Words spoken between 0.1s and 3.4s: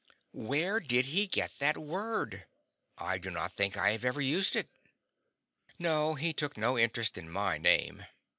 Where did he get that word? I do